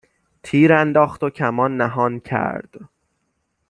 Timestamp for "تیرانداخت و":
0.43-1.29